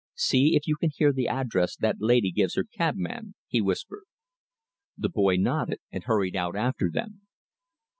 "See 0.15 0.55
if 0.55 0.65
you 0.65 0.77
can 0.77 0.89
hear 0.89 1.13
the 1.13 1.27
address 1.27 1.75
that 1.75 1.97
lady 1.99 2.31
gives 2.31 2.55
her 2.55 2.63
cabman," 2.63 3.35
he 3.47 3.61
whispered. 3.61 4.05
The 4.97 5.09
boy 5.09 5.35
nodded, 5.35 5.77
and 5.91 6.05
hurried 6.05 6.35
out 6.35 6.55
after 6.55 6.89
them. 6.89 7.21